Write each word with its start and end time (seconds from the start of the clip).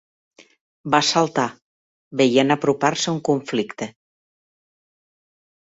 Va 0.95 1.01
saltar, 1.09 1.43
veient 2.23 2.55
apropar-se 2.57 3.15
un 3.17 3.23
conflicte. 3.31 3.93